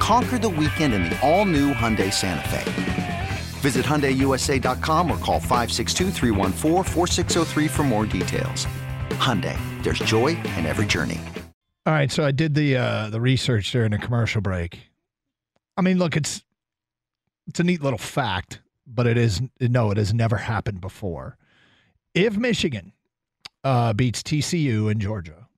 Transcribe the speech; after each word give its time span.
Conquer 0.00 0.38
the 0.38 0.48
weekend 0.48 0.94
in 0.94 1.04
the 1.04 1.18
all 1.20 1.44
new 1.44 1.72
Hyundai 1.72 2.12
Santa 2.12 2.48
Fe. 2.48 3.28
Visit 3.60 3.84
HyundaiUSA.com 3.84 5.10
or 5.10 5.18
call 5.18 5.38
562 5.38 6.10
for 7.68 7.82
more 7.82 8.06
details. 8.06 8.66
Hyundai, 9.10 9.58
there's 9.82 9.98
joy 10.00 10.28
in 10.28 10.64
every 10.66 10.86
journey. 10.86 11.20
All 11.86 11.92
right, 11.92 12.10
so 12.10 12.24
I 12.24 12.30
did 12.30 12.54
the 12.54 12.76
uh, 12.76 13.10
the 13.10 13.20
research 13.20 13.70
during 13.72 13.90
the 13.90 13.98
commercial 13.98 14.40
break. 14.40 14.80
I 15.76 15.82
mean, 15.82 15.98
look, 15.98 16.16
it's 16.16 16.42
it's 17.46 17.60
a 17.60 17.64
neat 17.64 17.82
little 17.82 17.98
fact, 17.98 18.60
but 18.86 19.06
it 19.06 19.18
is 19.18 19.42
no, 19.60 19.90
it 19.90 19.96
has 19.98 20.14
never 20.14 20.36
happened 20.36 20.80
before. 20.80 21.36
If 22.14 22.36
Michigan 22.36 22.92
uh, 23.64 23.92
beats 23.92 24.22
TCU 24.22 24.90
in 24.90 24.98
Georgia, 24.98 25.48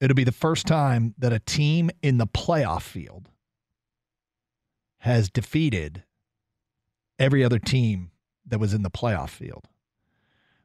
it'll 0.00 0.14
be 0.14 0.24
the 0.24 0.32
first 0.32 0.66
time 0.66 1.14
that 1.18 1.32
a 1.32 1.38
team 1.38 1.90
in 2.02 2.18
the 2.18 2.26
playoff 2.26 2.82
field 2.82 3.30
has 5.06 5.30
defeated 5.30 6.02
every 7.18 7.44
other 7.44 7.58
team 7.58 8.10
that 8.44 8.58
was 8.58 8.74
in 8.74 8.82
the 8.82 8.90
playoff 8.90 9.30
field. 9.30 9.64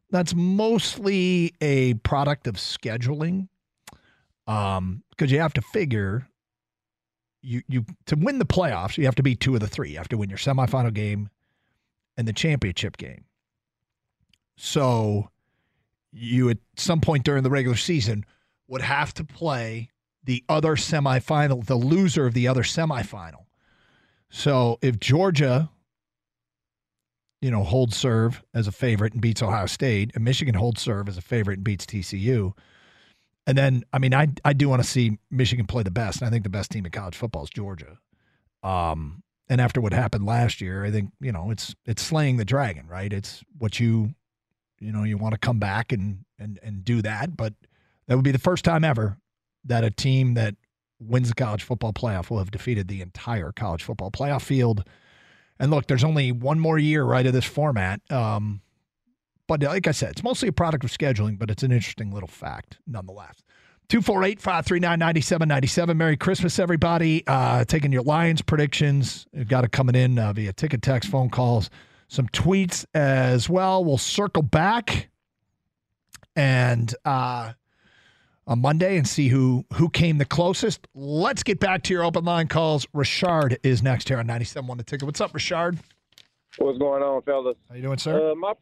That's 0.09 0.35
mostly 0.35 1.53
a 1.61 1.93
product 1.95 2.47
of 2.47 2.55
scheduling, 2.55 3.47
um, 4.47 5.03
because 5.11 5.31
you 5.31 5.39
have 5.39 5.53
to 5.53 5.61
figure 5.61 6.27
you 7.41 7.61
you 7.67 7.85
to 8.07 8.15
win 8.15 8.39
the 8.39 8.45
playoffs, 8.45 8.97
you 8.97 9.05
have 9.05 9.15
to 9.15 9.23
be 9.23 9.35
two 9.35 9.53
of 9.53 9.61
the 9.61 9.67
three. 9.67 9.91
You 9.91 9.97
have 9.97 10.09
to 10.09 10.17
win 10.17 10.29
your 10.29 10.37
semifinal 10.37 10.93
game 10.93 11.29
and 12.17 12.27
the 12.27 12.33
championship 12.33 12.97
game. 12.97 13.25
So 14.57 15.29
you 16.11 16.49
at 16.49 16.57
some 16.75 16.99
point 16.99 17.23
during 17.23 17.43
the 17.43 17.49
regular 17.49 17.77
season 17.77 18.25
would 18.67 18.81
have 18.81 19.13
to 19.15 19.23
play 19.23 19.89
the 20.23 20.43
other 20.49 20.75
semifinal, 20.75 21.65
the 21.65 21.75
loser 21.75 22.25
of 22.25 22.33
the 22.33 22.47
other 22.47 22.63
semifinal. 22.63 23.45
So 24.31 24.79
if 24.81 24.99
Georgia 24.99 25.69
you 27.41 27.49
know, 27.49 27.63
holds 27.63 27.97
serve 27.97 28.43
as 28.53 28.67
a 28.67 28.71
favorite 28.71 29.13
and 29.13 29.21
beats 29.21 29.41
Ohio 29.41 29.65
State, 29.65 30.11
and 30.13 30.23
Michigan 30.23 30.53
holds 30.53 30.81
serve 30.81 31.09
as 31.09 31.17
a 31.17 31.21
favorite 31.21 31.55
and 31.55 31.63
beats 31.63 31.85
TCU. 31.85 32.53
And 33.47 33.57
then, 33.57 33.83
I 33.91 33.97
mean, 33.97 34.13
I 34.13 34.27
I 34.45 34.53
do 34.53 34.69
want 34.69 34.83
to 34.83 34.87
see 34.87 35.17
Michigan 35.31 35.65
play 35.65 35.81
the 35.81 35.91
best. 35.91 36.21
And 36.21 36.27
I 36.27 36.31
think 36.31 36.43
the 36.43 36.49
best 36.49 36.69
team 36.71 36.85
in 36.85 36.91
college 36.91 37.15
football 37.15 37.43
is 37.43 37.49
Georgia. 37.49 37.97
Um, 38.61 39.23
and 39.49 39.59
after 39.59 39.81
what 39.81 39.91
happened 39.91 40.25
last 40.25 40.61
year, 40.61 40.85
I 40.85 40.91
think 40.91 41.11
you 41.19 41.31
know 41.31 41.49
it's 41.49 41.75
it's 41.85 42.03
slaying 42.03 42.37
the 42.37 42.45
dragon, 42.45 42.87
right? 42.87 43.11
It's 43.11 43.43
what 43.57 43.79
you 43.79 44.13
you 44.79 44.91
know 44.91 45.03
you 45.03 45.17
want 45.17 45.33
to 45.33 45.39
come 45.39 45.57
back 45.57 45.91
and 45.91 46.23
and 46.37 46.59
and 46.61 46.85
do 46.85 47.01
that, 47.01 47.35
but 47.35 47.55
that 48.07 48.15
would 48.15 48.23
be 48.23 48.31
the 48.31 48.37
first 48.39 48.63
time 48.63 48.83
ever 48.83 49.17
that 49.65 49.83
a 49.83 49.89
team 49.89 50.35
that 50.35 50.55
wins 51.01 51.29
the 51.29 51.35
college 51.35 51.63
football 51.63 51.93
playoff 51.93 52.29
will 52.29 52.37
have 52.37 52.51
defeated 52.51 52.87
the 52.87 53.01
entire 53.01 53.51
college 53.51 53.83
football 53.83 54.11
playoff 54.11 54.41
field 54.41 54.85
and 55.61 55.69
look, 55.69 55.85
there's 55.85 56.03
only 56.03 56.31
one 56.31 56.59
more 56.59 56.79
year, 56.79 57.03
right, 57.03 57.23
of 57.23 57.33
this 57.33 57.45
format. 57.45 58.01
Um, 58.11 58.61
but 59.47 59.61
like 59.61 59.85
I 59.85 59.91
said, 59.91 60.09
it's 60.09 60.23
mostly 60.23 60.49
a 60.49 60.51
product 60.51 60.83
of 60.83 60.89
scheduling, 60.89 61.37
but 61.37 61.51
it's 61.51 61.61
an 61.61 61.71
interesting 61.71 62.11
little 62.11 62.27
fact 62.27 62.79
nonetheless. 62.87 63.43
248 63.89 64.41
539 64.41 64.97
9797. 64.97 65.97
Merry 65.97 66.17
Christmas, 66.17 66.57
everybody. 66.57 67.23
Uh, 67.27 67.63
taking 67.65 67.91
your 67.91 68.01
Lions 68.01 68.41
predictions. 68.41 69.27
You've 69.33 69.49
got 69.49 69.63
it 69.63 69.71
coming 69.71 69.93
in 69.93 70.17
uh, 70.17 70.33
via 70.33 70.51
ticket, 70.51 70.81
text, 70.81 71.11
phone 71.11 71.29
calls, 71.29 71.69
some 72.07 72.27
tweets 72.29 72.83
as 72.95 73.47
well. 73.47 73.85
We'll 73.85 73.99
circle 73.99 74.41
back 74.41 75.09
and 76.35 76.91
uh, 77.05 77.53
on 78.51 78.59
Monday 78.59 78.97
and 78.97 79.07
see 79.07 79.29
who 79.29 79.65
who 79.73 79.89
came 79.89 80.17
the 80.17 80.25
closest. 80.25 80.85
Let's 80.93 81.41
get 81.41 81.59
back 81.59 81.83
to 81.83 81.93
your 81.93 82.03
open 82.03 82.25
line 82.25 82.49
calls. 82.49 82.85
Richard 82.93 83.57
is 83.63 83.81
next 83.81 84.09
here 84.09 84.19
on 84.19 84.27
97.1 84.27 84.77
The 84.77 84.83
Ticket. 84.83 85.05
What's 85.05 85.21
up, 85.21 85.33
Richard? 85.33 85.79
What's 86.57 86.77
going 86.77 87.01
on, 87.01 87.21
fellas? 87.21 87.55
How 87.69 87.75
you 87.75 87.81
doing, 87.81 87.97
sir? 87.97 88.31
Uh, 88.31 88.35
my 88.35 88.53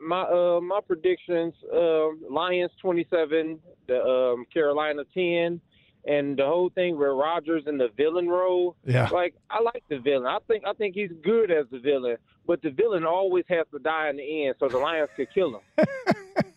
my 0.00 0.22
uh, 0.22 0.60
my 0.62 0.80
predictions: 0.86 1.52
uh, 1.72 2.06
Lions 2.30 2.70
27, 2.80 3.60
the 3.86 4.02
um, 4.02 4.46
Carolina 4.52 5.02
10, 5.12 5.60
and 6.06 6.38
the 6.38 6.46
whole 6.46 6.70
thing 6.70 6.98
where 6.98 7.14
Rogers 7.14 7.64
in 7.66 7.76
the 7.76 7.90
villain 7.94 8.28
role. 8.28 8.76
Yeah. 8.86 9.10
Like 9.10 9.34
I 9.50 9.60
like 9.60 9.84
the 9.90 9.98
villain. 9.98 10.26
I 10.26 10.38
think 10.48 10.64
I 10.66 10.72
think 10.72 10.94
he's 10.94 11.12
good 11.22 11.50
as 11.50 11.66
the 11.70 11.80
villain, 11.80 12.16
but 12.46 12.62
the 12.62 12.70
villain 12.70 13.04
always 13.04 13.44
has 13.50 13.66
to 13.72 13.78
die 13.78 14.08
in 14.08 14.16
the 14.16 14.46
end, 14.46 14.54
so 14.58 14.68
the 14.68 14.78
Lions 14.78 15.10
could 15.16 15.28
kill 15.34 15.60
him. 15.76 15.86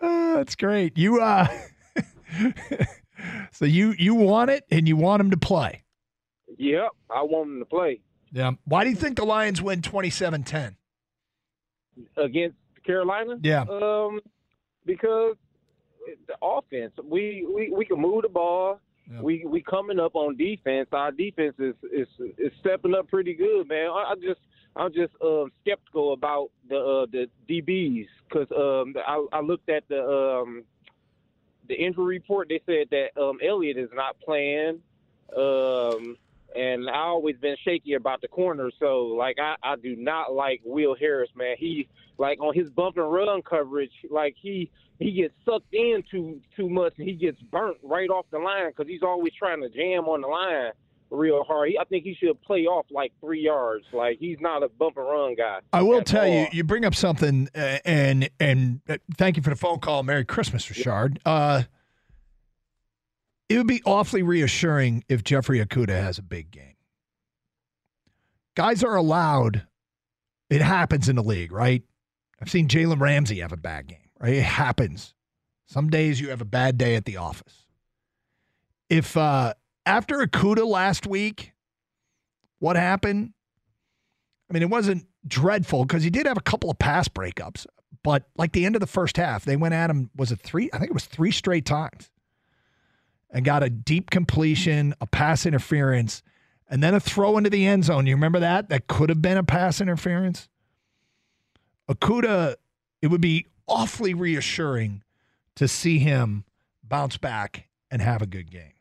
Uh, 0.00 0.36
that's 0.36 0.56
great. 0.56 0.96
You 0.96 1.20
uh 1.20 1.46
So 3.52 3.64
you 3.64 3.94
you 3.98 4.14
want 4.14 4.50
it 4.50 4.64
and 4.70 4.88
you 4.88 4.96
want 4.96 5.20
him 5.20 5.30
to 5.30 5.36
play. 5.36 5.84
Yep, 6.56 6.90
I 7.10 7.22
want 7.22 7.50
him 7.50 7.58
to 7.58 7.64
play. 7.64 8.00
Yeah. 8.32 8.52
Why 8.64 8.84
do 8.84 8.90
you 8.90 8.96
think 8.96 9.16
the 9.16 9.24
Lions 9.24 9.60
win 9.60 9.82
27-10? 9.82 10.76
Against 12.16 12.56
Carolina? 12.84 13.38
Yeah. 13.42 13.62
Um 13.62 14.20
because 14.86 15.36
the 16.26 16.34
offense, 16.42 16.92
we 17.04 17.46
we, 17.52 17.70
we 17.70 17.84
can 17.84 18.00
move 18.00 18.22
the 18.22 18.28
ball. 18.28 18.80
Yeah. 19.10 19.20
We 19.20 19.44
we 19.46 19.62
coming 19.62 19.98
up 19.98 20.14
on 20.14 20.36
defense. 20.36 20.88
Our 20.92 21.12
defense 21.12 21.56
is 21.58 21.74
is, 21.92 22.08
is 22.38 22.52
stepping 22.60 22.94
up 22.94 23.08
pretty 23.08 23.34
good, 23.34 23.68
man. 23.68 23.90
I, 23.90 24.12
I 24.12 24.14
just 24.14 24.40
I'm 24.80 24.94
just 24.94 25.12
um, 25.22 25.52
skeptical 25.60 26.14
about 26.14 26.48
the 26.68 26.78
uh, 26.78 27.06
the 27.12 27.26
DBs 27.48 28.06
because 28.28 28.48
um, 28.56 28.94
I, 29.06 29.26
I 29.30 29.40
looked 29.40 29.68
at 29.68 29.86
the 29.88 30.02
um, 30.02 30.64
the 31.68 31.74
injury 31.74 32.16
report. 32.18 32.48
They 32.48 32.62
said 32.64 32.88
that 32.90 33.20
um, 33.20 33.38
Elliott 33.46 33.76
is 33.76 33.90
not 33.92 34.18
playing, 34.20 34.80
um, 35.36 36.16
and 36.56 36.88
I 36.88 36.96
always 36.96 37.36
been 37.36 37.56
shaky 37.62 37.92
about 37.92 38.22
the 38.22 38.28
corner. 38.28 38.70
So 38.78 39.02
like 39.02 39.36
I, 39.38 39.56
I 39.62 39.76
do 39.76 39.96
not 39.96 40.32
like 40.32 40.62
Will 40.64 40.96
Harris, 40.98 41.30
man. 41.36 41.56
He 41.58 41.86
like 42.16 42.40
on 42.40 42.54
his 42.54 42.70
bump 42.70 42.96
and 42.96 43.12
run 43.12 43.42
coverage, 43.42 43.92
like 44.10 44.34
he 44.40 44.70
he 44.98 45.12
gets 45.12 45.34
sucked 45.44 45.74
in 45.74 46.02
too 46.10 46.40
too 46.56 46.70
much 46.70 46.94
and 46.96 47.06
he 47.06 47.14
gets 47.14 47.38
burnt 47.50 47.76
right 47.82 48.08
off 48.08 48.24
the 48.30 48.38
line 48.38 48.70
because 48.70 48.88
he's 48.88 49.02
always 49.02 49.34
trying 49.38 49.60
to 49.60 49.68
jam 49.68 50.04
on 50.04 50.22
the 50.22 50.26
line 50.26 50.72
real 51.10 51.44
hard. 51.44 51.70
He, 51.70 51.78
I 51.78 51.84
think 51.84 52.04
he 52.04 52.14
should 52.14 52.40
play 52.42 52.66
off 52.66 52.86
like 52.90 53.12
three 53.20 53.40
yards. 53.40 53.84
Like 53.92 54.18
he's 54.18 54.38
not 54.40 54.62
a 54.62 54.68
bump 54.68 54.96
and 54.96 55.06
run 55.06 55.34
guy. 55.34 55.60
I 55.72 55.82
will 55.82 56.02
tell 56.02 56.26
you, 56.26 56.40
all. 56.40 56.46
you 56.52 56.64
bring 56.64 56.84
up 56.84 56.94
something, 56.94 57.48
uh, 57.54 57.78
and 57.84 58.30
and 58.38 58.80
uh, 58.88 58.98
thank 59.16 59.36
you 59.36 59.42
for 59.42 59.50
the 59.50 59.56
phone 59.56 59.78
call. 59.78 60.02
Merry 60.02 60.24
Christmas, 60.24 60.68
Richard. 60.70 61.18
Uh, 61.24 61.64
it 63.48 63.58
would 63.58 63.66
be 63.66 63.82
awfully 63.84 64.22
reassuring 64.22 65.04
if 65.08 65.24
Jeffrey 65.24 65.64
Okudah 65.64 66.00
has 66.00 66.18
a 66.18 66.22
big 66.22 66.50
game. 66.50 66.76
Guys 68.54 68.84
are 68.84 68.94
allowed. 68.94 69.66
It 70.48 70.62
happens 70.62 71.08
in 71.08 71.16
the 71.16 71.22
league, 71.22 71.52
right? 71.52 71.82
I've 72.40 72.50
seen 72.50 72.68
Jalen 72.68 73.00
Ramsey 73.00 73.40
have 73.40 73.52
a 73.52 73.56
bad 73.56 73.86
game. 73.88 73.98
Right, 74.20 74.34
it 74.34 74.42
happens. 74.42 75.14
Some 75.66 75.88
days 75.88 76.20
you 76.20 76.30
have 76.30 76.40
a 76.40 76.46
bad 76.46 76.78
day 76.78 76.94
at 76.94 77.04
the 77.04 77.16
office. 77.16 77.66
If 78.88 79.16
uh, 79.16 79.54
after 79.90 80.18
Okudah 80.18 80.66
last 80.66 81.04
week, 81.06 81.52
what 82.60 82.76
happened? 82.76 83.32
I 84.48 84.52
mean, 84.52 84.62
it 84.62 84.70
wasn't 84.70 85.06
dreadful 85.26 85.84
because 85.84 86.04
he 86.04 86.10
did 86.10 86.26
have 86.26 86.36
a 86.36 86.42
couple 86.42 86.70
of 86.70 86.78
pass 86.78 87.08
breakups, 87.08 87.66
but 88.04 88.24
like 88.36 88.52
the 88.52 88.64
end 88.64 88.76
of 88.76 88.80
the 88.80 88.86
first 88.86 89.16
half, 89.16 89.44
they 89.44 89.56
went 89.56 89.74
at 89.74 89.90
him. 89.90 90.10
Was 90.16 90.30
it 90.30 90.40
three? 90.40 90.70
I 90.72 90.78
think 90.78 90.90
it 90.90 90.94
was 90.94 91.06
three 91.06 91.32
straight 91.32 91.64
times, 91.64 92.08
and 93.30 93.44
got 93.44 93.64
a 93.64 93.70
deep 93.70 94.10
completion, 94.10 94.94
a 95.00 95.06
pass 95.06 95.44
interference, 95.44 96.22
and 96.68 96.82
then 96.82 96.94
a 96.94 97.00
throw 97.00 97.36
into 97.36 97.50
the 97.50 97.66
end 97.66 97.84
zone. 97.84 98.06
You 98.06 98.14
remember 98.14 98.38
that? 98.38 98.68
That 98.68 98.86
could 98.86 99.08
have 99.08 99.20
been 99.20 99.38
a 99.38 99.44
pass 99.44 99.80
interference. 99.80 100.48
Okudah, 101.88 102.54
it 103.02 103.08
would 103.08 103.20
be 103.20 103.46
awfully 103.66 104.14
reassuring 104.14 105.02
to 105.56 105.66
see 105.66 105.98
him 105.98 106.44
bounce 106.84 107.16
back 107.16 107.68
and 107.90 108.00
have 108.00 108.22
a 108.22 108.26
good 108.26 108.52
game. 108.52 108.72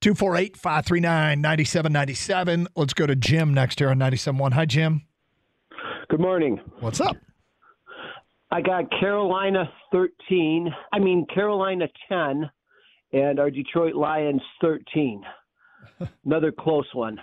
248 0.00 0.56
539 0.56 1.40
9797. 1.40 2.68
Let's 2.74 2.94
go 2.94 3.06
to 3.06 3.14
Jim 3.14 3.52
next 3.52 3.78
here 3.78 3.90
on 3.90 3.98
97.1. 3.98 4.52
Hi, 4.54 4.64
Jim. 4.64 5.02
Good 6.08 6.20
morning. 6.20 6.58
What's 6.80 7.00
up? 7.00 7.16
I 8.50 8.60
got 8.62 8.90
Carolina 8.98 9.70
13, 9.92 10.68
I 10.92 10.98
mean 10.98 11.24
Carolina 11.32 11.86
10 12.08 12.50
and 13.12 13.38
our 13.38 13.50
Detroit 13.50 13.94
Lions 13.94 14.42
13. 14.60 15.22
Another 16.24 16.50
close 16.50 16.86
one. 16.92 17.18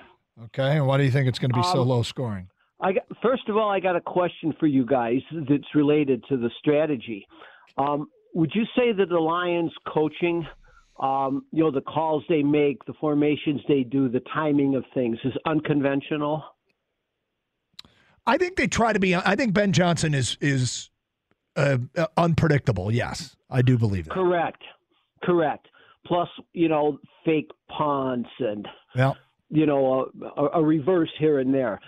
Okay, 0.45 0.77
and 0.77 0.87
why 0.87 0.97
do 0.97 1.03
you 1.03 1.11
think 1.11 1.27
it's 1.27 1.39
going 1.39 1.51
to 1.51 1.57
be 1.57 1.63
so 1.63 1.81
Um, 1.81 1.87
low 1.87 2.03
scoring? 2.03 2.47
I 2.79 2.93
got, 2.93 3.03
first 3.21 3.49
of 3.49 3.57
all, 3.57 3.69
I 3.69 3.79
got 3.79 3.95
a 3.95 4.01
question 4.01 4.53
for 4.59 4.67
you 4.67 4.85
guys 4.85 5.19
that's 5.49 5.75
related 5.75 6.23
to 6.29 6.37
the 6.37 6.49
strategy. 6.59 7.27
Um, 7.77 8.07
would 8.33 8.51
you 8.53 8.63
say 8.75 8.93
that 8.93 9.09
the 9.09 9.19
Lions 9.19 9.73
coaching, 9.87 10.45
um, 10.99 11.45
you 11.51 11.63
know, 11.63 11.71
the 11.71 11.81
calls 11.81 12.23
they 12.27 12.43
make, 12.43 12.83
the 12.85 12.93
formations 12.99 13.61
they 13.67 13.83
do, 13.83 14.09
the 14.09 14.21
timing 14.33 14.75
of 14.75 14.83
things 14.93 15.17
is 15.23 15.33
unconventional? 15.45 16.43
I 18.25 18.37
think 18.37 18.57
they 18.57 18.67
try 18.67 18.93
to 18.93 18.99
be. 18.99 19.15
I 19.15 19.35
think 19.35 19.53
Ben 19.53 19.71
Johnson 19.71 20.13
is 20.13 20.37
is 20.41 20.89
uh, 21.55 21.77
uh, 21.95 22.07
unpredictable. 22.17 22.91
Yes, 22.91 23.35
I 23.49 23.61
do 23.61 23.77
believe 23.77 24.05
that. 24.05 24.13
Correct. 24.13 24.61
Correct. 25.23 25.67
Plus, 26.05 26.27
you 26.53 26.69
know, 26.69 26.99
fake 27.25 27.49
punts 27.69 28.29
and 28.39 28.67
Well, 28.95 29.17
you 29.49 29.65
know 29.65 30.11
a, 30.35 30.59
a 30.59 30.63
reverse 30.63 31.09
here 31.19 31.39
and 31.39 31.53
there. 31.53 31.79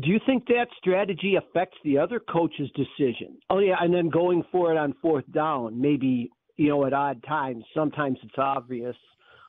Do 0.00 0.10
you 0.10 0.20
think 0.26 0.46
that 0.46 0.66
strategy 0.78 1.36
affects 1.36 1.78
the 1.82 1.98
other 1.98 2.20
coach's 2.20 2.70
decision? 2.72 3.38
Oh 3.50 3.58
yeah, 3.58 3.76
and 3.80 3.92
then 3.92 4.08
going 4.08 4.44
for 4.52 4.70
it 4.72 4.76
on 4.76 4.94
fourth 5.02 5.24
down, 5.32 5.80
maybe 5.80 6.30
you 6.56 6.68
know 6.68 6.86
at 6.86 6.92
odd 6.92 7.22
times. 7.24 7.64
Sometimes 7.74 8.18
it's 8.22 8.38
obvious, 8.38 8.96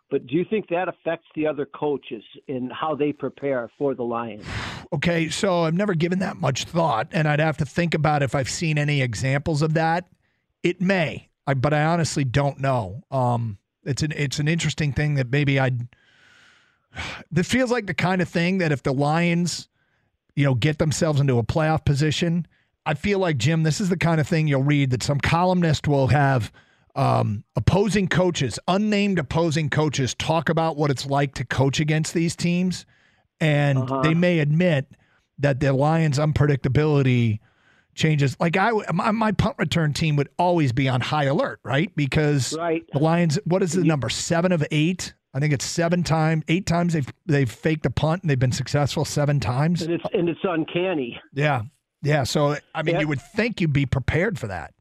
but 0.09 0.27
do 0.27 0.35
you 0.35 0.45
think 0.49 0.67
that 0.69 0.87
affects 0.87 1.27
the 1.35 1.47
other 1.47 1.65
coaches 1.65 2.23
in 2.47 2.69
how 2.69 2.95
they 2.95 3.11
prepare 3.11 3.69
for 3.77 3.95
the 3.95 4.03
Lions? 4.03 4.45
okay, 4.93 5.29
so 5.29 5.63
I've 5.63 5.73
never 5.73 5.93
given 5.93 6.19
that 6.19 6.37
much 6.37 6.65
thought, 6.65 7.07
and 7.11 7.27
I'd 7.27 7.39
have 7.39 7.57
to 7.57 7.65
think 7.65 7.93
about 7.93 8.23
if 8.23 8.35
I've 8.35 8.49
seen 8.49 8.77
any 8.77 9.01
examples 9.01 9.61
of 9.61 9.73
that. 9.73 10.07
It 10.63 10.81
may, 10.81 11.29
I, 11.45 11.53
but 11.53 11.73
I 11.73 11.83
honestly 11.85 12.23
don't 12.23 12.59
know. 12.59 13.03
Um, 13.11 13.57
it's 13.83 14.01
an 14.01 14.13
it's 14.15 14.39
an 14.39 14.47
interesting 14.47 14.93
thing 14.93 15.15
that 15.15 15.29
maybe 15.29 15.59
I'd. 15.59 15.87
That 17.31 17.45
feels 17.45 17.71
like 17.71 17.85
the 17.85 17.93
kind 17.93 18.21
of 18.23 18.29
thing 18.29 18.57
that 18.57 18.71
if 18.71 18.81
the 18.81 18.93
Lions, 18.93 19.67
you 20.35 20.43
know, 20.43 20.55
get 20.55 20.79
themselves 20.79 21.19
into 21.19 21.37
a 21.37 21.43
playoff 21.43 21.85
position, 21.85 22.47
I 22.87 22.95
feel 22.95 23.19
like 23.19 23.37
Jim, 23.37 23.61
this 23.63 23.79
is 23.79 23.89
the 23.89 23.97
kind 23.97 24.19
of 24.19 24.27
thing 24.27 24.47
you'll 24.47 24.63
read 24.63 24.89
that 24.91 25.03
some 25.03 25.19
columnist 25.19 25.87
will 25.87 26.07
have 26.07 26.51
um, 26.97 27.43
opposing 27.55 28.07
coaches, 28.07 28.59
unnamed 28.67 29.19
opposing 29.19 29.69
coaches, 29.69 30.13
talk 30.15 30.49
about 30.49 30.75
what 30.75 30.89
it's 30.91 31.05
like 31.05 31.33
to 31.35 31.45
coach 31.45 31.79
against 31.79 32.13
these 32.13 32.35
teams, 32.35 32.85
and 33.39 33.77
Uh-huh. 33.77 34.01
they 34.01 34.13
may 34.13 34.39
admit 34.39 34.87
that 35.39 35.59
the 35.59 35.71
Lions' 35.71 36.17
unpredictability 36.17 37.39
changes. 37.93 38.35
Like 38.39 38.57
I, 38.57 38.71
my, 38.93 39.11
my 39.11 39.31
punt 39.31 39.55
return 39.59 39.93
team 39.93 40.15
would 40.17 40.29
always 40.37 40.71
be 40.73 40.89
on 40.89 40.99
high 41.01 41.25
alert, 41.25 41.59
right? 41.63 41.95
Because 41.95 42.55
Right. 42.57 42.83
the 42.91 42.99
Lions, 42.99 43.37
what 43.45 43.61
is 43.63 43.73
the 43.73 43.83
number? 43.83 44.09
Seven 44.09 44.51
of 44.51 44.65
eight. 44.71 45.13
I 45.33 45.39
think 45.39 45.53
it's 45.53 45.65
seven 45.65 46.01
times, 46.03 46.43
eight 46.47 46.65
times 46.65 46.93
they've 46.93 47.13
they've 47.27 47.51
faked 47.51 47.85
a 47.85 47.91
punt 47.91 48.23
and 48.23 48.29
they've 48.29 48.39
been 48.39 48.51
successful 48.51 49.05
seven 49.05 49.39
times. 49.39 49.83
And 49.83 49.93
it's 49.93 50.03
and 50.13 50.27
it's 50.29 50.39
uncanny. 50.43 51.19
Yeah, 51.33 51.61
yeah. 52.01 52.23
So 52.23 52.55
I 52.73 52.81
mean, 52.81 52.95
Yeah. 52.95 53.01
you 53.01 53.07
would 53.09 53.21
think 53.21 53.61
you'd 53.61 53.73
be 53.73 53.85
prepared 53.85 54.39
for 54.39 54.47
that. 54.47 54.73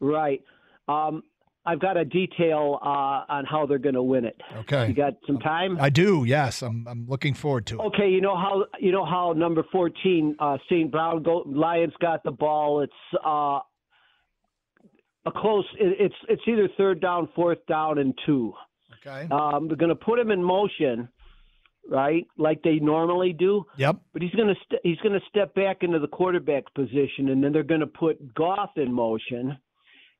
Right. 0.00 0.42
Um, 0.88 1.22
I've 1.66 1.80
got 1.80 1.98
a 1.98 2.04
detail 2.04 2.78
uh, 2.82 3.24
on 3.28 3.44
how 3.44 3.66
they're 3.66 3.78
going 3.78 3.94
to 3.94 4.02
win 4.02 4.24
it. 4.24 4.40
Okay, 4.60 4.88
You 4.88 4.94
got 4.94 5.14
some 5.26 5.38
time? 5.38 5.76
I 5.78 5.90
do. 5.90 6.24
Yes, 6.26 6.62
I'm. 6.62 6.86
I'm 6.88 7.06
looking 7.06 7.34
forward 7.34 7.66
to 7.66 7.74
it. 7.78 7.82
Okay, 7.88 8.08
you 8.08 8.22
know 8.22 8.36
how 8.36 8.64
you 8.80 8.90
know 8.90 9.04
how 9.04 9.32
number 9.34 9.62
fourteen, 9.70 10.34
uh, 10.38 10.56
St. 10.70 10.90
Brown 10.90 11.22
go, 11.22 11.42
Lions 11.46 11.92
got 12.00 12.22
the 12.24 12.30
ball. 12.30 12.80
It's 12.80 12.92
uh, 13.24 13.58
a 15.26 15.32
close. 15.36 15.66
It, 15.78 15.96
it's 16.00 16.14
it's 16.28 16.42
either 16.46 16.68
third 16.78 17.00
down, 17.02 17.28
fourth 17.34 17.58
down, 17.68 17.98
and 17.98 18.14
two. 18.24 18.54
Okay. 19.06 19.28
Um, 19.30 19.68
they're 19.68 19.76
going 19.76 19.90
to 19.90 19.94
put 19.94 20.18
him 20.18 20.30
in 20.30 20.42
motion, 20.42 21.08
right, 21.90 22.26
like 22.38 22.62
they 22.62 22.78
normally 22.78 23.32
do. 23.32 23.64
Yep. 23.76 23.96
But 24.12 24.22
he's 24.22 24.32
going 24.32 24.48
to 24.48 24.54
st- 24.64 24.80
he's 24.84 24.98
going 24.98 25.12
to 25.18 25.26
step 25.28 25.54
back 25.54 25.82
into 25.82 25.98
the 25.98 26.08
quarterback 26.08 26.72
position, 26.74 27.28
and 27.28 27.44
then 27.44 27.52
they're 27.52 27.62
going 27.62 27.80
to 27.80 27.86
put 27.86 28.34
Goff 28.34 28.70
in 28.76 28.92
motion, 28.92 29.58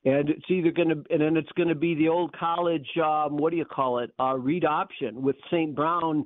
and 0.04 0.30
it's 0.30 0.44
either 0.48 0.70
going 0.70 0.88
to 0.88 1.04
and 1.10 1.20
then 1.20 1.36
it's 1.36 1.50
going 1.56 1.68
to 1.68 1.74
be 1.74 1.94
the 1.94 2.08
old 2.08 2.32
college 2.36 2.88
um, 3.02 3.36
what 3.36 3.50
do 3.50 3.56
you 3.56 3.64
call 3.64 3.98
it 3.98 4.10
uh, 4.20 4.34
read 4.36 4.64
option 4.64 5.22
with 5.22 5.36
St. 5.50 5.74
Brown 5.74 6.24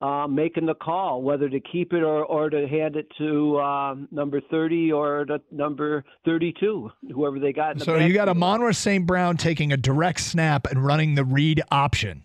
uh, 0.00 0.26
making 0.26 0.66
the 0.66 0.74
call 0.74 1.22
whether 1.22 1.48
to 1.48 1.60
keep 1.60 1.92
it 1.92 2.02
or 2.02 2.24
or 2.24 2.48
to 2.48 2.66
hand 2.66 2.96
it 2.96 3.06
to 3.18 3.60
um, 3.60 4.08
number 4.10 4.40
thirty 4.50 4.90
or 4.90 5.24
to 5.26 5.40
number 5.50 6.04
thirty 6.24 6.54
two, 6.58 6.90
whoever 7.12 7.38
they 7.38 7.52
got. 7.52 7.72
In 7.72 7.78
the 7.78 7.84
So 7.84 7.96
you 7.96 8.14
got 8.14 8.28
a. 8.28 8.30
Amon-Ra 8.30 8.72
St. 8.72 9.06
Brown 9.06 9.36
taking 9.36 9.72
a 9.72 9.76
direct 9.76 10.20
snap 10.20 10.66
and 10.70 10.84
running 10.84 11.16
the 11.16 11.24
read 11.24 11.62
option. 11.70 12.24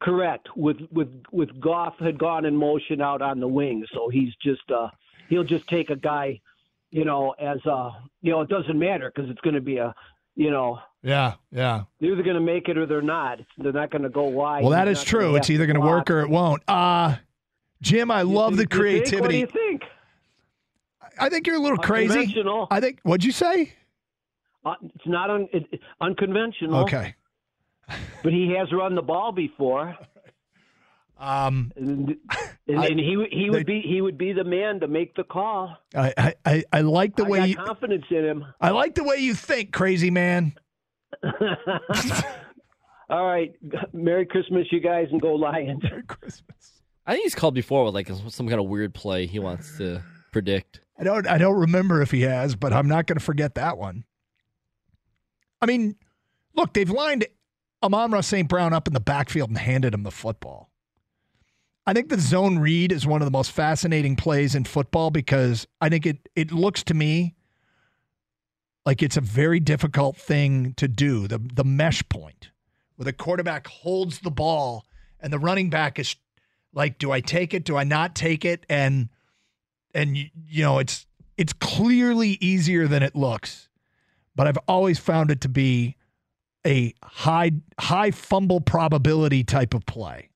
Correct. 0.00 0.48
With 0.56 0.76
with 0.92 1.08
with 1.32 1.60
Goff 1.60 1.94
had 1.98 2.18
gone 2.18 2.44
in 2.44 2.54
motion 2.54 3.00
out 3.00 3.22
on 3.22 3.40
the 3.40 3.48
wing, 3.48 3.84
so 3.92 4.08
he's 4.08 4.32
just 4.40 4.70
uh 4.70 4.88
he'll 5.28 5.44
just 5.44 5.66
take 5.66 5.90
a 5.90 5.96
guy, 5.96 6.40
you 6.94 7.04
know, 7.04 7.34
as 7.40 7.58
uh 7.66 7.90
you 8.22 8.30
know 8.30 8.40
it 8.42 8.48
doesn't 8.48 8.78
matter 8.78 9.10
because 9.14 9.28
it's 9.28 9.40
going 9.40 9.54
to 9.56 9.60
be 9.60 9.78
a 9.78 9.92
you 10.36 10.50
know 10.50 10.78
Yeah, 11.02 11.34
yeah. 11.50 11.82
they're 12.00 12.12
either 12.12 12.22
going 12.22 12.36
to 12.36 12.40
make 12.54 12.68
it 12.68 12.78
or 12.78 12.86
they're 12.86 13.02
not. 13.02 13.40
They're 13.58 13.72
not 13.72 13.90
going 13.90 14.02
to 14.02 14.08
go 14.08 14.24
wide. 14.24 14.62
Well, 14.62 14.70
that 14.70 14.86
is 14.88 15.02
true. 15.02 15.34
It's 15.36 15.50
either 15.50 15.66
going 15.66 15.80
to 15.80 15.86
work 15.86 16.08
or 16.10 16.20
it 16.20 16.30
won't. 16.30 16.62
Uh 16.68 17.16
Jim, 17.82 18.10
I 18.10 18.22
love 18.22 18.56
the 18.56 18.62
You 18.62 18.66
think- 18.66 18.70
What 18.70 18.76
do 18.76 18.78
creativity. 18.80 19.38
you 19.40 19.46
think? 19.46 19.82
I 21.18 21.28
think 21.28 21.46
you're 21.46 21.56
a 21.56 21.60
little 21.60 21.78
crazy. 21.78 22.34
I 22.70 22.80
think. 22.80 23.00
What'd 23.02 23.24
you 23.24 23.32
say? 23.32 23.72
Uh, 24.64 24.74
it's 24.94 25.06
not 25.06 25.30
un, 25.30 25.48
it- 25.52 25.80
unconventional. 26.00 26.82
Okay. 26.84 27.14
But 28.22 28.32
he 28.32 28.54
has 28.58 28.72
run 28.72 28.94
the 28.94 29.02
ball 29.02 29.30
before, 29.30 29.94
Um, 31.16 31.70
and, 31.76 32.16
and, 32.66 32.78
I- 32.80 32.86
and 32.86 32.98
he 32.98 33.16
would- 33.16 33.32
he 33.32 33.48
would 33.50 33.60
they- 33.66 33.80
be 33.80 33.82
he 33.86 34.00
would 34.00 34.18
be 34.18 34.32
the 34.32 34.44
man 34.44 34.80
to 34.80 34.88
make 34.88 35.14
the 35.14 35.24
call. 35.24 35.76
I, 35.94 36.12
I, 36.16 36.34
I, 36.44 36.64
I 36.72 36.80
like 36.80 37.16
the 37.16 37.24
I 37.24 37.28
way 37.28 37.38
got 37.38 37.48
you. 37.50 37.56
confidence 37.56 38.04
in 38.10 38.24
him. 38.24 38.44
I 38.60 38.70
like 38.70 38.94
the 38.94 39.04
way 39.04 39.16
you 39.18 39.34
think, 39.34 39.72
crazy 39.72 40.10
man. 40.10 40.54
All 43.10 43.26
right. 43.26 43.52
Merry 43.92 44.26
Christmas, 44.26 44.66
you 44.70 44.80
guys, 44.80 45.08
and 45.12 45.20
go 45.20 45.34
Lions. 45.34 45.82
Merry 45.82 46.02
Christmas. 46.04 46.82
I 47.06 47.12
think 47.12 47.24
he's 47.24 47.34
called 47.34 47.54
before 47.54 47.84
with 47.84 47.94
like 47.94 48.08
some 48.28 48.48
kind 48.48 48.58
of 48.60 48.66
weird 48.66 48.94
play 48.94 49.26
he 49.26 49.38
wants 49.38 49.76
to 49.78 50.02
predict. 50.32 50.80
I 50.98 51.04
don't. 51.04 51.26
I 51.26 51.38
don't 51.38 51.58
remember 51.60 52.00
if 52.02 52.10
he 52.10 52.22
has, 52.22 52.56
but 52.56 52.72
I'm 52.72 52.88
not 52.88 53.06
going 53.06 53.18
to 53.18 53.24
forget 53.24 53.56
that 53.56 53.76
one. 53.78 54.04
I 55.60 55.66
mean, 55.66 55.96
look, 56.54 56.72
they've 56.72 56.88
lined 56.90 57.26
Amon 57.82 58.22
St. 58.22 58.48
Brown 58.48 58.72
up 58.72 58.86
in 58.88 58.94
the 58.94 59.00
backfield 59.00 59.50
and 59.50 59.58
handed 59.58 59.92
him 59.92 60.02
the 60.02 60.10
football. 60.10 60.70
I 61.86 61.92
think 61.92 62.08
the 62.08 62.18
zone 62.18 62.58
read 62.58 62.92
is 62.92 63.06
one 63.06 63.20
of 63.20 63.26
the 63.26 63.32
most 63.32 63.52
fascinating 63.52 64.16
plays 64.16 64.54
in 64.54 64.64
football 64.64 65.10
because 65.10 65.66
I 65.80 65.88
think 65.88 66.06
it 66.06 66.28
it 66.34 66.52
looks 66.52 66.82
to 66.84 66.94
me 66.94 67.34
like 68.86 69.02
it's 69.02 69.16
a 69.16 69.22
very 69.22 69.60
difficult 69.60 70.16
thing 70.16 70.74
to 70.74 70.88
do. 70.88 71.28
The 71.28 71.38
the 71.38 71.64
mesh 71.64 72.02
point 72.08 72.50
where 72.96 73.04
the 73.04 73.12
quarterback 73.12 73.66
holds 73.66 74.20
the 74.20 74.30
ball 74.30 74.86
and 75.20 75.32
the 75.32 75.38
running 75.38 75.68
back 75.68 75.98
is 75.98 76.16
like, 76.72 76.98
do 76.98 77.10
I 77.12 77.20
take 77.20 77.54
it? 77.54 77.64
Do 77.64 77.76
I 77.76 77.84
not 77.84 78.14
take 78.14 78.44
it? 78.44 78.64
And 78.68 79.08
and 79.94 80.16
you, 80.16 80.62
know 80.62 80.78
it's 80.78 81.06
it's 81.38 81.52
clearly 81.52 82.36
easier 82.40 82.86
than 82.86 83.02
it 83.02 83.14
looks 83.14 83.68
but 84.34 84.46
i've 84.46 84.58
always 84.68 84.98
found 84.98 85.30
it 85.30 85.40
to 85.40 85.48
be 85.48 85.96
a 86.66 86.92
high 87.02 87.52
high 87.78 88.10
fumble 88.10 88.60
probability 88.60 89.44
type 89.44 89.72
of 89.72 89.86
play 89.86 90.28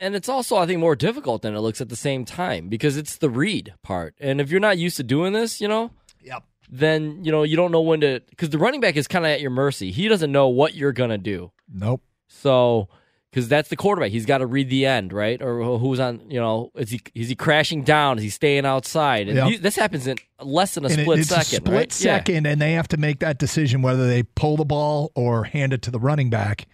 And 0.00 0.14
it's 0.14 0.28
also, 0.28 0.56
I 0.56 0.66
think, 0.66 0.80
more 0.80 0.96
difficult 0.96 1.42
than 1.42 1.54
it 1.54 1.60
looks 1.60 1.80
at 1.80 1.88
the 1.88 1.96
same 1.96 2.24
time 2.24 2.68
because 2.68 2.96
it's 2.96 3.16
the 3.16 3.30
read 3.30 3.74
part. 3.82 4.14
And 4.20 4.40
if 4.40 4.50
you're 4.50 4.60
not 4.60 4.78
used 4.78 4.96
to 4.98 5.02
doing 5.02 5.32
this, 5.32 5.60
you 5.60 5.68
know, 5.68 5.90
yep 6.22 6.42
then, 6.68 7.24
you 7.24 7.30
know, 7.30 7.44
you 7.44 7.54
don't 7.54 7.70
know 7.70 7.80
when 7.80 8.00
to, 8.00 8.20
because 8.30 8.50
the 8.50 8.58
running 8.58 8.80
back 8.80 8.96
is 8.96 9.06
kind 9.06 9.24
of 9.24 9.30
at 9.30 9.40
your 9.40 9.50
mercy. 9.52 9.92
He 9.92 10.08
doesn't 10.08 10.32
know 10.32 10.48
what 10.48 10.74
you're 10.74 10.92
going 10.92 11.10
to 11.10 11.18
do. 11.18 11.52
nope 11.72 12.02
So, 12.26 12.88
because 13.30 13.48
that's 13.48 13.68
the 13.68 13.76
quarterback. 13.76 14.10
He's 14.10 14.26
got 14.26 14.38
to 14.38 14.46
read 14.46 14.68
the 14.68 14.84
end, 14.84 15.12
right? 15.12 15.40
Or 15.40 15.78
who's 15.78 16.00
on, 16.00 16.22
you 16.28 16.40
know, 16.40 16.72
is 16.74 16.90
he 16.90 17.00
is 17.14 17.28
he 17.28 17.34
crashing 17.36 17.82
down? 17.84 18.16
Is 18.18 18.24
he 18.24 18.30
staying 18.30 18.66
outside? 18.66 19.28
And 19.28 19.36
Yep. 19.36 19.48
you- 19.50 19.58
this 19.58 19.76
happens 19.76 20.06
in 20.08 20.16
less 20.40 20.74
than 20.74 20.84
a 20.84 20.88
And 20.88 20.98
it- 20.98 21.02
split 21.04 21.18
it's 21.20 21.28
second, 21.28 21.44
a 21.44 21.56
split 21.56 21.72
right? 21.74 22.00
Yeah. 22.00 22.16
second 22.18 22.46
and 22.46 22.60
they 22.60 22.72
have 22.72 22.88
to 22.88 22.96
make 22.96 23.20
that 23.20 23.38
decision 23.38 23.80
whether 23.82 24.06
they 24.08 24.22
pull 24.24 24.56
the 24.56 24.64
ball 24.64 25.12
or 25.14 25.44
hand 25.44 25.72
it 25.72 25.82
to 25.82 25.90
the 25.92 26.00
running 26.00 26.30
back 26.30 26.66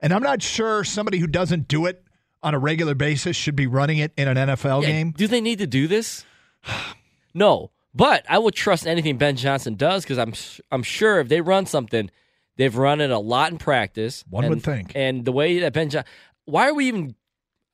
and 0.00 0.12
i'm 0.12 0.22
not 0.22 0.42
sure 0.42 0.84
somebody 0.84 1.18
who 1.18 1.26
doesn't 1.26 1.68
do 1.68 1.86
it 1.86 2.02
on 2.42 2.54
a 2.54 2.58
regular 2.58 2.94
basis 2.94 3.36
should 3.36 3.56
be 3.56 3.66
running 3.66 3.98
it 3.98 4.12
in 4.16 4.28
an 4.28 4.36
nfl 4.36 4.82
Yeah, 4.82 4.88
game 4.88 5.10
Do 5.12 5.26
they 5.26 5.40
need 5.40 5.58
to 5.58 5.66
do 5.66 5.86
this? 5.86 6.24
no, 7.34 7.70
but 7.94 8.24
I 8.28 8.38
would 8.38 8.54
trust 8.54 8.86
anything 8.86 9.18
Ben 9.18 9.36
Johnson 9.36 9.74
does 9.74 10.04
because 10.04 10.18
I'm 10.18 10.34
I'm 10.70 10.82
sure 10.82 11.20
if 11.20 11.28
they 11.28 11.40
run 11.40 11.66
something, 11.66 12.10
they've 12.56 12.76
run 12.76 13.00
it 13.00 13.10
a 13.10 13.18
lot 13.18 13.50
in 13.50 13.58
practice. 13.58 14.24
One 14.28 14.44
and, 14.44 14.54
would 14.54 14.62
think. 14.62 14.92
And 14.94 15.24
the 15.24 15.32
way 15.32 15.60
that 15.60 15.72
Ben, 15.72 15.90
John, 15.90 16.04
why 16.44 16.68
are 16.68 16.74
we 16.74 16.86
even? 16.86 17.14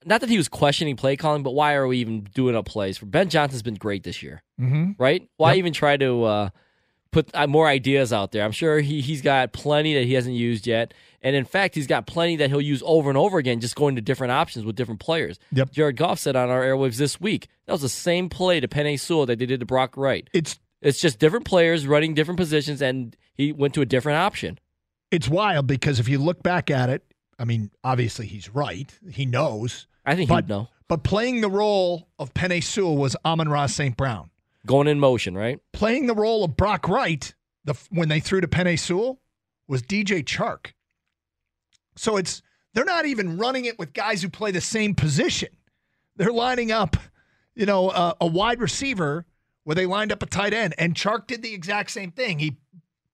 Not 0.07 0.21
that 0.21 0.29
he 0.29 0.37
was 0.37 0.49
questioning 0.49 0.97
play 0.97 1.17
calling, 1.17 1.43
but 1.43 1.53
why 1.53 1.75
are 1.75 1.87
we 1.87 1.99
even 1.99 2.25
doing 2.35 2.55
up 2.55 2.67
plays? 2.67 2.99
For 2.99 3.07
Ben 3.07 3.31
Johnson's 3.31 3.63
been 3.63 3.75
great 3.75 4.03
this 4.03 4.23
year, 4.23 4.43
mm-hmm. 4.61 4.93
right? 4.99 5.27
Why 5.39 5.53
Yep. 5.53 5.59
even 5.59 5.73
try 5.73 5.97
to 5.97 6.25
uh, 6.25 6.49
put 7.15 7.31
uh, 7.33 7.47
more 7.47 7.69
ideas 7.69 8.13
out 8.13 8.33
there. 8.33 8.45
I'm 8.45 8.53
sure 8.53 8.81
he 8.81 9.01
he's 9.01 9.23
got 9.23 9.53
plenty 9.53 9.95
that 9.95 10.05
he 10.05 10.15
hasn't 10.15 10.35
used 10.35 10.67
yet, 10.67 10.93
and 11.23 11.35
in 11.35 11.45
fact, 11.45 11.77
he's 11.77 11.87
got 11.87 12.07
plenty 12.07 12.37
that 12.37 12.51
he'll 12.51 12.61
use 12.61 12.83
over 12.85 13.09
and 13.09 13.17
over 13.17 13.39
again, 13.39 13.61
just 13.61 13.77
going 13.77 13.95
to 13.95 14.03
different 14.03 14.33
options 14.33 14.67
with 14.67 14.77
different 14.77 15.01
players. 15.01 15.39
Yep. 15.53 15.71
Jared 15.71 15.97
Goff 15.97 16.19
said 16.19 16.37
on 16.37 16.51
our 16.51 16.63
airwaves 16.63 16.97
this 16.97 17.21
week 17.21 17.49
that 17.67 17.73
was 17.73 17.83
the 17.83 17.89
same 17.89 18.29
play 18.29 18.61
to 18.61 18.69
Penei 18.69 18.99
Sewell 18.99 19.27
that 19.27 19.39
they 19.39 19.47
did 19.47 19.61
to 19.61 19.67
Brock 19.67 19.97
Wright. 19.97 20.29
It's 20.35 20.59
it's 20.83 21.01
just 21.01 21.19
different 21.19 21.47
players 21.47 21.87
running 21.87 22.15
different 22.15 22.39
positions, 22.39 22.83
and 22.83 23.17
he 23.33 23.53
went 23.53 23.75
to 23.75 23.81
a 23.81 23.87
different 23.87 24.19
option. 24.19 24.59
It's 25.11 25.29
wild 25.29 25.69
because 25.69 26.01
if 26.01 26.09
you 26.09 26.19
look 26.19 26.43
back 26.43 26.69
at 26.69 26.91
it, 26.91 27.05
I 27.39 27.45
mean, 27.45 27.71
obviously 27.85 28.27
he's 28.27 28.53
right. 28.53 28.93
He 29.11 29.25
knows. 29.25 29.87
I 30.05 30.17
think 30.17 30.29
but, 30.29 30.45
he'd 30.45 30.49
know. 30.49 30.69
But 30.89 31.05
playing 31.05 31.41
the 31.41 31.49
role 31.49 32.09
of 32.19 32.35
Penei 32.35 32.63
Sewell 32.63 32.97
was 32.97 33.17
Amon-Ra 33.25 33.67
St. 33.67 33.97
Brown. 33.97 34.31
Going 34.67 34.89
in 34.89 34.99
motion, 34.99 35.37
right? 35.37 35.61
Playing 35.73 36.07
the 36.07 36.15
role 36.15 36.45
of 36.45 36.57
Brock 36.57 36.89
Wright 36.89 37.35
the 37.65 37.75
when 37.91 38.09
they 38.09 38.21
threw 38.21 38.41
to 38.41 38.49
Penei 38.49 38.79
Sewell 38.79 39.21
was 39.67 39.83
DJ 39.83 40.23
Chark. 40.25 40.73
So 41.97 42.17
it's 42.17 42.43
they're 42.73 42.85
not 42.85 43.07
even 43.07 43.39
running 43.39 43.65
it 43.67 43.79
with 43.79 43.93
guys 43.93 44.23
who 44.23 44.29
play 44.29 44.51
the 44.51 44.61
same 44.61 44.95
position. 44.95 45.49
They're 46.17 46.33
lining 46.33 46.73
up, 46.73 46.97
you 47.55 47.67
know, 47.67 48.15
a 48.21 48.27
wide 48.27 48.61
receiver 48.61 49.27
where 49.65 49.75
they 49.75 49.87
lined 49.87 50.13
up 50.13 50.23
a 50.23 50.27
tight 50.27 50.53
end, 50.53 50.75
and 50.77 50.95
Chark 50.95 51.27
did 51.27 51.43
the 51.43 51.55
exact 51.55 51.91
same 51.91 52.11
thing. 52.11 52.39
He, 52.39 52.57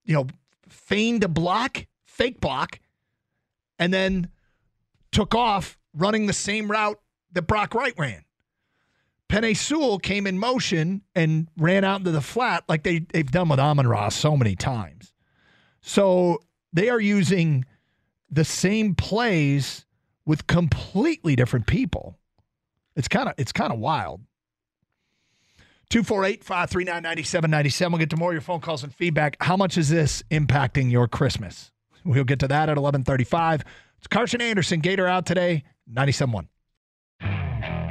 you 0.05 0.15
know, 0.15 0.27
feigned 0.69 1.23
a 1.25 1.29
block, 1.29 1.87
fake 2.05 2.41
block, 2.41 2.81
and 3.79 3.95
then 3.95 4.29
took 5.13 5.35
off 5.35 5.79
running 5.95 6.27
the 6.27 6.33
same 6.33 6.71
route 6.71 7.01
that 7.33 7.43
Brock 7.43 7.75
Wright 7.75 7.95
ran. 7.97 8.25
Penei 9.31 9.57
Sewell 9.57 10.01
came 10.01 10.27
in 10.27 10.41
motion 10.41 11.03
and 11.15 11.47
ran 11.57 11.85
out 11.85 12.01
into 12.01 12.11
the 12.11 12.21
flat 12.21 12.65
like 12.69 12.83
they, 12.83 12.99
they've 12.99 13.31
done 13.31 13.49
with 13.49 13.61
Amon-Ra's 13.61 14.13
so 14.13 14.37
many 14.37 14.57
times. 14.57 15.13
So 15.83 16.43
they 16.73 16.89
are 16.89 16.99
using 16.99 17.65
the 18.29 18.45
same 18.45 18.97
plays 18.97 19.87
with 20.27 20.49
completely 20.49 21.37
different 21.37 21.69
people. 21.69 22.19
It's 22.97 23.07
kind 23.07 23.29
of 23.29 23.35
it's 23.39 23.53
kind 23.53 23.73
of 23.73 23.79
wild. 23.79 24.21
248 25.91 26.43
539 26.43 27.03
9797. 27.03 27.93
We'll 27.93 27.99
get 28.01 28.11
to 28.11 28.17
more 28.17 28.31
of 28.31 28.35
your 28.35 28.41
phone 28.41 28.61
calls 28.61 28.83
and 28.83 28.93
feedback. 28.93 29.37
How 29.41 29.57
much 29.57 29.79
is 29.79 29.89
this 29.89 30.25
impacting 30.33 30.91
your 30.91 31.07
Christmas? 31.07 31.71
We'll 32.05 32.25
get 32.25 32.41
to 32.41 32.49
that 32.49 32.69
at 32.69 32.77
1135. 32.77 33.63
It's 33.99 34.09
Carson 34.09 34.41
Anderson, 34.41 34.81
Gator 34.81 35.07
out 35.07 35.25
today, 35.25 35.63
97.1. 35.93 36.49